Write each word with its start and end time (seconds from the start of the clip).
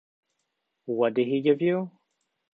What 0.87 1.13
did 1.13 1.27
he 1.27 1.41
give 1.43 1.61
you? 1.61 1.91